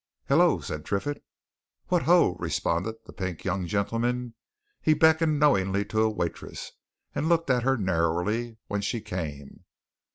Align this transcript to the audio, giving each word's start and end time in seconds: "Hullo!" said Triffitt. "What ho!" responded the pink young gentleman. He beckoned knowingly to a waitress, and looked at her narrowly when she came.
"Hullo!" 0.29 0.61
said 0.61 0.83
Triffitt. 0.83 1.23
"What 1.89 2.01
ho!" 2.09 2.35
responded 2.39 2.95
the 3.05 3.13
pink 3.13 3.43
young 3.45 3.67
gentleman. 3.67 4.33
He 4.81 4.95
beckoned 4.95 5.39
knowingly 5.39 5.85
to 5.85 6.01
a 6.01 6.09
waitress, 6.09 6.71
and 7.13 7.29
looked 7.29 7.51
at 7.51 7.61
her 7.61 7.77
narrowly 7.77 8.57
when 8.65 8.81
she 8.81 8.99
came. 8.99 9.63